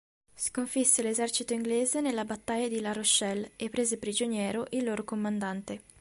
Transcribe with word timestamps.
Sconfisse 0.35 1.03
l'esercito 1.03 1.53
inglese 1.53 2.01
nella 2.01 2.25
battaglia 2.25 2.67
di 2.67 2.81
La 2.81 2.91
Rochelle 2.91 3.51
e 3.55 3.69
prese 3.69 3.99
prigioniero 3.99 4.65
il 4.71 4.83
loro 4.83 5.03
comandante. 5.03 5.83